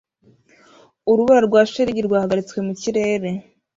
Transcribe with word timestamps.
Urubura 1.11 1.39
rwa 1.47 1.61
shelegi 1.71 2.01
rwahagaritswe 2.07 2.59
mu 2.67 2.73
kirere 2.81 3.29